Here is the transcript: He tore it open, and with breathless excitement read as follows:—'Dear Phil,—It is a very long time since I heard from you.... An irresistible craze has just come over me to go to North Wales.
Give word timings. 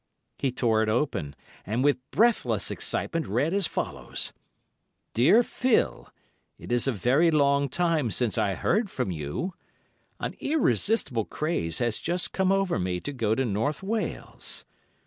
He 0.39 0.51
tore 0.51 0.81
it 0.81 0.89
open, 0.89 1.35
and 1.63 1.83
with 1.83 1.99
breathless 2.09 2.71
excitement 2.71 3.27
read 3.27 3.53
as 3.53 3.67
follows:—'Dear 3.67 5.43
Phil,—It 5.43 6.71
is 6.71 6.87
a 6.87 6.91
very 6.91 7.29
long 7.29 7.69
time 7.69 8.09
since 8.09 8.35
I 8.35 8.55
heard 8.55 8.89
from 8.89 9.11
you.... 9.11 9.53
An 10.19 10.33
irresistible 10.39 11.25
craze 11.25 11.77
has 11.77 11.99
just 11.99 12.33
come 12.33 12.51
over 12.51 12.79
me 12.79 12.99
to 12.99 13.13
go 13.13 13.35
to 13.35 13.45
North 13.45 13.83
Wales. 13.83 14.65